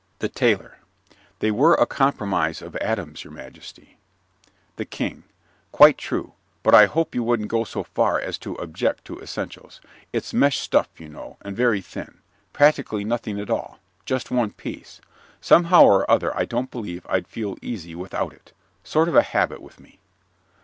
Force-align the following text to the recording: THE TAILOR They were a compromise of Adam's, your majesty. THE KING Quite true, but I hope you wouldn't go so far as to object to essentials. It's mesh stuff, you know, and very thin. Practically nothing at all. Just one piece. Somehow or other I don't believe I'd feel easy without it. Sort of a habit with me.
THE 0.17 0.29
TAILOR 0.29 0.79
They 1.41 1.51
were 1.51 1.75
a 1.75 1.85
compromise 1.85 2.63
of 2.63 2.75
Adam's, 2.77 3.23
your 3.23 3.31
majesty. 3.33 3.99
THE 4.77 4.83
KING 4.85 5.25
Quite 5.71 5.99
true, 5.99 6.33
but 6.63 6.73
I 6.73 6.87
hope 6.87 7.13
you 7.13 7.21
wouldn't 7.21 7.49
go 7.49 7.63
so 7.63 7.83
far 7.83 8.19
as 8.19 8.39
to 8.39 8.55
object 8.55 9.05
to 9.05 9.19
essentials. 9.19 9.79
It's 10.11 10.33
mesh 10.33 10.57
stuff, 10.57 10.87
you 10.99 11.07
know, 11.07 11.37
and 11.43 11.55
very 11.55 11.81
thin. 11.81 12.17
Practically 12.51 13.03
nothing 13.03 13.39
at 13.39 13.51
all. 13.51 13.77
Just 14.03 14.31
one 14.31 14.49
piece. 14.53 15.01
Somehow 15.39 15.83
or 15.83 16.09
other 16.09 16.35
I 16.35 16.45
don't 16.45 16.71
believe 16.71 17.05
I'd 17.07 17.27
feel 17.27 17.59
easy 17.61 17.93
without 17.93 18.33
it. 18.33 18.53
Sort 18.83 19.07
of 19.07 19.15
a 19.15 19.21
habit 19.21 19.61
with 19.61 19.79
me. 19.79 19.99